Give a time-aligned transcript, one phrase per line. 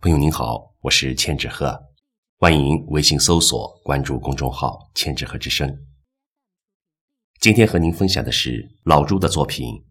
[0.00, 1.76] 朋友您好，我是千纸鹤，
[2.38, 5.76] 欢迎微信搜索关注公众号“千纸鹤之声”。
[7.40, 9.74] 今天和您分享的是老朱的作品《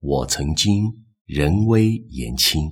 [0.00, 0.84] 我曾经
[1.24, 2.62] 人微言轻》。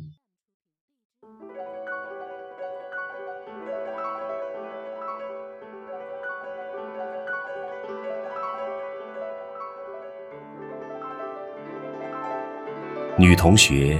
[13.19, 13.99] 女同学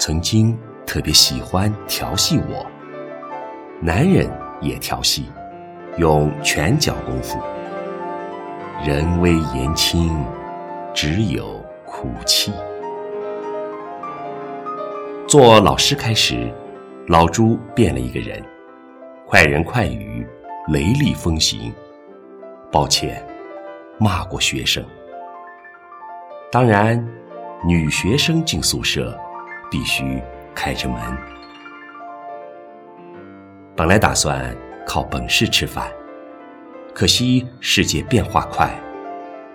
[0.00, 0.58] 曾经
[0.88, 2.66] 特别喜欢调戏我，
[3.78, 4.26] 男人
[4.62, 5.30] 也调戏，
[5.98, 7.38] 用拳脚功夫。
[8.82, 10.18] 人微言轻，
[10.94, 12.50] 只有哭泣。
[15.28, 16.50] 做老师开始，
[17.06, 18.42] 老朱变了一个人，
[19.26, 20.26] 快人快语，
[20.68, 21.70] 雷厉风行。
[22.72, 23.22] 抱歉，
[23.98, 24.82] 骂过学生。
[26.50, 27.06] 当然。
[27.66, 29.18] 女学生进宿舍，
[29.68, 30.22] 必须
[30.58, 31.00] 开着门。
[33.76, 34.52] 本来打算
[34.84, 35.88] 靠本事吃饭，
[36.92, 38.68] 可惜世界变化快，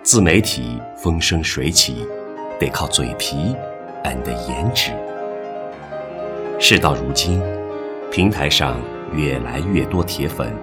[0.02, 2.08] 自媒体风生水起，
[2.58, 3.54] 得靠嘴皮
[4.02, 4.92] and 颜值。
[6.58, 7.38] 事到如今，
[8.10, 8.80] 平台上
[9.12, 10.56] 越来越多铁粉，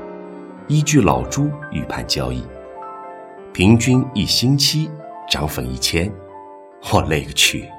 [0.68, 2.44] 依据老朱预判交易，
[3.54, 4.90] 平均一星期
[5.30, 6.12] 涨粉一千。
[6.92, 7.70] 我勒个去！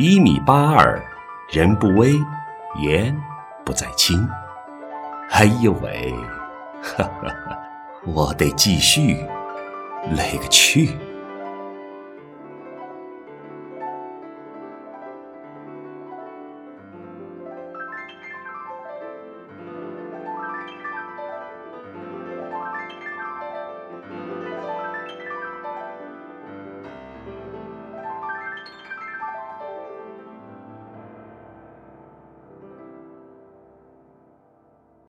[0.00, 0.98] 一米八二，
[1.50, 2.18] 人不微，
[2.80, 3.14] 言
[3.66, 4.26] 不在轻。
[5.28, 6.14] 哎呦喂，
[6.82, 7.58] 哈哈哈！
[8.06, 9.22] 我得继续，
[10.08, 10.96] 勒个去！